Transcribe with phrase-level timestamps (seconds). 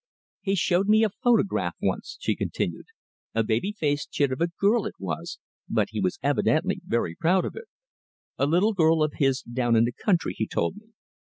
[0.41, 2.87] "He showed me a photograph once," she continued.
[3.35, 5.37] "A baby faced chit of a girl it was,
[5.69, 7.65] but he was evidently very proud of it.
[8.39, 10.93] A little girl of his down in the country, he told me.